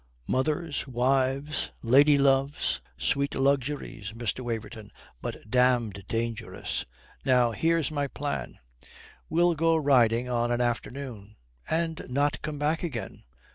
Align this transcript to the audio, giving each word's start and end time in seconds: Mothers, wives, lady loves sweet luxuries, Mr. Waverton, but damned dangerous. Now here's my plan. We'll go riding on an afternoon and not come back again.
Mothers, 0.25 0.87
wives, 0.87 1.69
lady 1.83 2.17
loves 2.17 2.81
sweet 2.97 3.35
luxuries, 3.35 4.13
Mr. 4.13 4.39
Waverton, 4.39 4.91
but 5.21 5.47
damned 5.47 6.05
dangerous. 6.07 6.85
Now 7.23 7.51
here's 7.51 7.91
my 7.91 8.07
plan. 8.07 8.57
We'll 9.29 9.53
go 9.53 9.75
riding 9.75 10.27
on 10.27 10.51
an 10.51 10.59
afternoon 10.59 11.35
and 11.69 12.03
not 12.09 12.41
come 12.41 12.57
back 12.57 12.81
again. 12.81 13.21